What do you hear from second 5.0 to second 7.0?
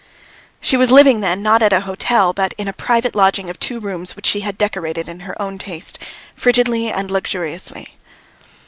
in her own taste, frigidly